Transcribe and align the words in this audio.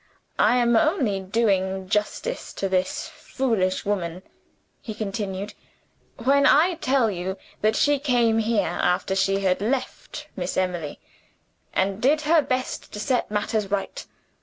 "I 0.39 0.57
am 0.57 0.75
only 0.75 1.19
doing 1.19 1.87
justice 1.87 2.53
to 2.53 2.67
this 2.67 3.07
foolish 3.07 3.85
woman," 3.85 4.23
he 4.81 4.95
continued, 4.95 5.53
"when 6.23 6.47
I 6.47 6.79
tell 6.81 7.11
you 7.11 7.37
that 7.61 7.75
she 7.75 7.99
came 7.99 8.39
here, 8.39 8.79
after 8.81 9.15
she 9.15 9.41
had 9.41 9.61
left 9.61 10.25
Miss 10.35 10.57
Emily, 10.57 10.99
and 11.71 12.01
did 12.01 12.21
her 12.21 12.41
best 12.41 12.91
to 12.93 12.99
set 12.99 13.29
matters 13.29 13.69
right. 13.69 14.03